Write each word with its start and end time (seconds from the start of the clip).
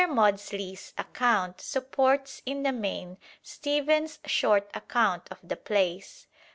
Maudslay's 0.09 0.93
account 0.97 1.61
supports 1.61 2.41
in 2.47 2.63
the 2.63 2.71
main 2.71 3.19
Stephens's 3.43 4.17
short 4.25 4.67
account 4.73 5.29
of 5.29 5.37
the 5.43 5.55
place. 5.55 6.25